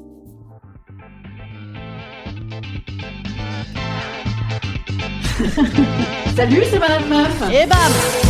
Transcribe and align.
Salut, 6.35 6.65
c'est 6.69 6.81
Madame 6.81 7.09
Meuf. 7.09 7.43
Et 7.53 7.65
bam 7.67 8.30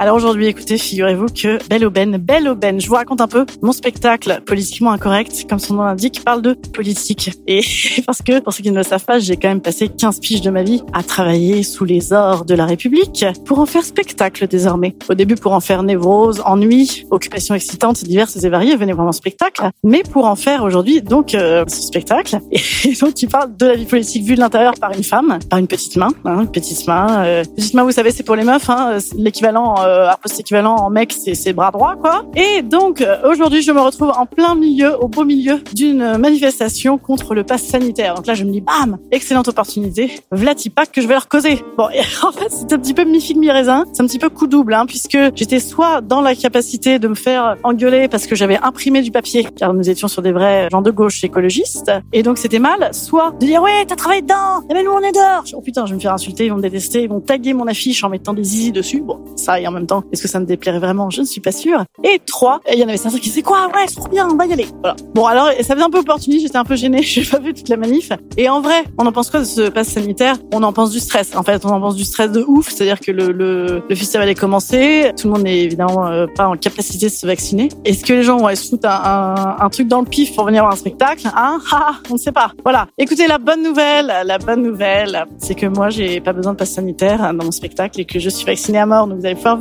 Alors 0.00 0.14
aujourd'hui, 0.14 0.46
écoutez, 0.46 0.78
figurez-vous 0.78 1.26
que 1.26 1.58
Belle 1.68 1.84
Aubaine, 1.84 2.18
Belle 2.18 2.46
Aubaine, 2.46 2.80
je 2.80 2.86
vous 2.86 2.94
raconte 2.94 3.20
un 3.20 3.26
peu 3.26 3.44
mon 3.62 3.72
spectacle 3.72 4.40
politiquement 4.46 4.92
incorrect, 4.92 5.44
comme 5.50 5.58
son 5.58 5.74
nom 5.74 5.82
l'indique, 5.82 6.22
parle 6.24 6.40
de 6.40 6.52
politique. 6.52 7.32
Et 7.48 7.62
parce 8.06 8.22
que, 8.22 8.38
pour 8.38 8.52
ceux 8.52 8.62
qui 8.62 8.70
ne 8.70 8.76
le 8.76 8.84
savent 8.84 9.04
pas, 9.04 9.18
j'ai 9.18 9.36
quand 9.36 9.48
même 9.48 9.60
passé 9.60 9.88
15 9.88 10.20
piges 10.20 10.40
de 10.40 10.50
ma 10.50 10.62
vie 10.62 10.82
à 10.92 11.02
travailler 11.02 11.64
sous 11.64 11.84
les 11.84 12.12
ors 12.12 12.44
de 12.44 12.54
la 12.54 12.64
République 12.64 13.24
pour 13.44 13.58
en 13.58 13.66
faire 13.66 13.82
spectacle 13.82 14.46
désormais. 14.46 14.94
Au 15.08 15.14
début 15.14 15.34
pour 15.34 15.52
en 15.52 15.60
faire 15.60 15.82
névrose, 15.82 16.42
ennui, 16.44 17.04
occupations 17.10 17.56
excitantes, 17.56 18.04
diverses 18.04 18.36
et 18.36 18.48
variées, 18.48 18.76
venez 18.76 18.94
mon 18.94 19.10
spectacle. 19.10 19.68
Mais 19.82 20.04
pour 20.04 20.26
en 20.26 20.36
faire 20.36 20.62
aujourd'hui, 20.62 21.02
donc, 21.02 21.34
euh, 21.34 21.64
ce 21.66 21.82
spectacle. 21.82 22.38
Et 22.84 22.92
donc, 22.92 23.14
qui 23.14 23.26
parle 23.26 23.56
de 23.56 23.66
la 23.66 23.74
vie 23.74 23.84
politique 23.84 24.22
vue 24.22 24.36
de 24.36 24.40
l'intérieur 24.40 24.74
par 24.80 24.92
une 24.92 25.02
femme, 25.02 25.40
par 25.50 25.58
une 25.58 25.66
petite 25.66 25.96
main, 25.96 26.10
hein, 26.24 26.42
une 26.42 26.52
petite 26.52 26.86
main. 26.86 27.24
Euh, 27.24 27.44
petite 27.56 27.74
main, 27.74 27.82
vous 27.82 27.90
savez, 27.90 28.12
c'est 28.12 28.22
pour 28.22 28.36
les 28.36 28.44
meufs, 28.44 28.70
hein, 28.70 28.98
l'équivalent 29.16 29.74
euh, 29.80 29.87
à 29.88 30.16
poste 30.16 30.40
équivalent 30.40 30.76
en 30.76 30.90
mec, 30.90 31.12
c'est 31.12 31.34
ses 31.34 31.52
bras 31.52 31.70
droits, 31.70 31.96
quoi. 31.96 32.24
Et 32.36 32.62
donc, 32.62 33.00
euh, 33.00 33.16
aujourd'hui, 33.28 33.62
je 33.62 33.72
me 33.72 33.80
retrouve 33.80 34.10
en 34.10 34.26
plein 34.26 34.54
milieu, 34.54 34.96
au 35.02 35.08
beau 35.08 35.24
milieu 35.24 35.60
d'une 35.74 36.16
manifestation 36.18 36.98
contre 36.98 37.34
le 37.34 37.44
pass 37.44 37.62
sanitaire. 37.62 38.14
Donc 38.14 38.26
là, 38.26 38.34
je 38.34 38.44
me 38.44 38.50
dis, 38.50 38.60
bam, 38.60 38.98
excellente 39.10 39.48
opportunité. 39.48 40.10
Vlatipak 40.32 40.92
que 40.92 41.00
je 41.00 41.06
vais 41.06 41.14
leur 41.14 41.28
causer. 41.28 41.62
Bon, 41.76 41.84
en 42.22 42.32
fait, 42.32 42.50
c'est 42.50 42.72
un 42.72 42.78
petit 42.78 42.94
peu 42.94 43.04
mi-figue, 43.04 43.38
mi-raisin. 43.38 43.84
C'est 43.92 44.02
un 44.02 44.06
petit 44.06 44.18
peu 44.18 44.28
coup 44.28 44.46
double, 44.46 44.74
hein, 44.74 44.86
puisque 44.86 45.18
j'étais 45.34 45.60
soit 45.60 46.00
dans 46.00 46.20
la 46.20 46.34
capacité 46.34 46.98
de 46.98 47.08
me 47.08 47.14
faire 47.14 47.56
engueuler 47.62 48.08
parce 48.08 48.26
que 48.26 48.36
j'avais 48.36 48.58
imprimé 48.62 49.02
du 49.02 49.10
papier, 49.10 49.46
car 49.56 49.74
nous 49.74 49.88
étions 49.88 50.08
sur 50.08 50.22
des 50.22 50.32
vrais 50.32 50.68
gens 50.70 50.82
de 50.82 50.90
gauche 50.90 51.22
écologistes, 51.24 51.90
et 52.12 52.22
donc 52.22 52.38
c'était 52.38 52.58
mal, 52.58 52.90
soit 52.92 53.32
de 53.32 53.46
dire, 53.46 53.62
ouais, 53.62 53.84
t'as 53.86 53.96
travaillé 53.96 54.22
dedans, 54.22 54.62
et 54.70 54.74
ben 54.74 54.84
nous 54.84 54.92
on 54.92 55.00
est 55.00 55.12
dehors. 55.12 55.44
Oh 55.54 55.60
putain, 55.60 55.86
je 55.86 55.90
vais 55.90 55.96
me 55.96 56.00
faire 56.00 56.12
insulter, 56.12 56.46
ils 56.46 56.50
vont 56.50 56.56
me 56.56 56.62
détester, 56.62 57.02
ils 57.02 57.08
vont 57.08 57.20
taguer 57.20 57.54
mon 57.54 57.66
affiche 57.66 58.04
en 58.04 58.08
mettant 58.08 58.34
des 58.34 58.44
zizi 58.44 58.72
dessus. 58.72 59.00
Bon, 59.00 59.20
ça, 59.36 59.60
et 59.60 59.66
en 59.66 59.70
temps, 59.86 60.04
est-ce 60.12 60.22
que 60.22 60.28
ça 60.28 60.40
me 60.40 60.46
déplairait 60.46 60.78
vraiment? 60.78 61.10
Je 61.10 61.20
ne 61.20 61.26
suis 61.26 61.40
pas 61.40 61.52
sûre. 61.52 61.84
Et 62.04 62.20
trois, 62.24 62.60
il 62.72 62.78
y 62.78 62.84
en 62.84 62.88
avait 62.88 62.96
certains 62.96 63.18
qui 63.18 63.28
disaient 63.28 63.42
quoi 63.42 63.68
Ouais, 63.74 63.86
trop 63.86 64.08
bien, 64.08 64.28
on 64.30 64.36
va 64.36 64.46
y 64.46 64.52
aller. 64.52 64.66
Voilà. 64.82 64.96
Bon, 65.14 65.26
alors, 65.26 65.48
ça 65.60 65.74
faisait 65.74 65.84
un 65.84 65.90
peu 65.90 65.98
opportuniste, 65.98 66.46
j'étais 66.46 66.58
un 66.58 66.64
peu 66.64 66.76
gênée, 66.76 67.02
j'ai 67.02 67.24
pas 67.24 67.38
vu 67.38 67.54
toute 67.54 67.68
la 67.68 67.76
manif. 67.76 68.10
Et 68.36 68.48
en 68.48 68.60
vrai, 68.60 68.84
on 68.98 69.06
en 69.06 69.12
pense 69.12 69.30
quoi 69.30 69.40
de 69.40 69.44
ce 69.44 69.68
pass 69.68 69.88
sanitaire? 69.88 70.36
On 70.52 70.62
en 70.62 70.72
pense 70.72 70.90
du 70.90 71.00
stress. 71.00 71.34
En 71.36 71.42
fait, 71.42 71.64
on 71.64 71.70
en 71.70 71.80
pense 71.80 71.96
du 71.96 72.04
stress 72.04 72.30
de 72.32 72.44
ouf, 72.46 72.68
c'est-à-dire 72.68 73.00
que 73.00 73.10
le, 73.12 73.32
le, 73.32 73.82
le 73.88 73.94
festival 73.94 74.28
est 74.28 74.34
commencé, 74.34 75.12
tout 75.16 75.28
le 75.28 75.34
monde 75.34 75.42
n'est 75.42 75.60
évidemment 75.60 76.06
euh, 76.06 76.26
pas 76.26 76.48
en 76.48 76.56
capacité 76.56 77.06
de 77.06 77.12
se 77.12 77.26
vacciner. 77.26 77.68
Est-ce 77.84 78.04
que 78.04 78.12
les 78.12 78.22
gens 78.22 78.38
vont 78.38 78.46
aller 78.46 78.56
se 78.56 78.68
foutre 78.68 78.88
un, 78.88 79.56
un, 79.60 79.68
truc 79.68 79.88
dans 79.88 80.00
le 80.00 80.06
pif 80.06 80.34
pour 80.34 80.44
venir 80.44 80.62
voir 80.62 80.72
un 80.72 80.76
spectacle? 80.76 81.28
Hein? 81.34 81.58
Ah, 81.80 81.92
On 82.10 82.14
ne 82.14 82.18
sait 82.18 82.32
pas. 82.32 82.52
Voilà. 82.64 82.88
Écoutez, 82.98 83.28
la 83.28 83.38
bonne 83.38 83.62
nouvelle, 83.62 84.12
la 84.24 84.38
bonne 84.38 84.62
nouvelle, 84.62 85.26
c'est 85.38 85.54
que 85.54 85.66
moi, 85.66 85.90
j'ai 85.90 86.20
pas 86.20 86.32
besoin 86.32 86.52
de 86.52 86.58
pass 86.58 86.70
sanitaire 86.70 87.32
dans 87.34 87.44
mon 87.44 87.52
spectacle 87.52 88.00
et 88.00 88.04
que 88.04 88.18
je 88.18 88.28
suis 88.30 88.44
vaccinée 88.44 88.78
à 88.78 88.86
mort, 88.86 89.06
donc 89.06 89.20
vous 89.20 89.26
allez 89.26 89.36
pouvoir 89.36 89.58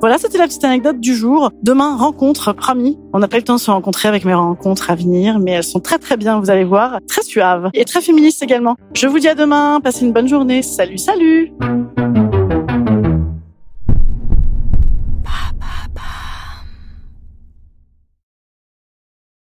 Voilà, 0.00 0.18
c'était 0.18 0.38
la 0.38 0.46
petite 0.46 0.64
anecdote 0.64 1.00
du 1.00 1.14
jour. 1.14 1.50
Demain, 1.62 1.96
rencontre, 1.96 2.52
promis. 2.52 2.98
On 3.12 3.18
n'a 3.18 3.28
pas 3.28 3.36
eu 3.36 3.40
le 3.40 3.44
temps 3.44 3.56
de 3.56 3.60
se 3.60 3.70
rencontrer 3.70 4.08
avec 4.08 4.24
mes 4.24 4.34
rencontres 4.34 4.90
à 4.90 4.94
venir, 4.94 5.38
mais 5.38 5.52
elles 5.52 5.64
sont 5.64 5.80
très 5.80 5.98
très 5.98 6.16
bien, 6.16 6.38
vous 6.40 6.50
allez 6.50 6.64
voir. 6.64 6.98
Très 7.08 7.22
suaves 7.22 7.70
et 7.74 7.84
très 7.84 8.00
féministes 8.00 8.42
également. 8.42 8.76
Je 8.94 9.06
vous 9.06 9.18
dis 9.18 9.28
à 9.28 9.34
demain, 9.34 9.80
passez 9.82 10.04
une 10.04 10.12
bonne 10.12 10.28
journée. 10.28 10.62
Salut, 10.62 10.98
salut 10.98 11.52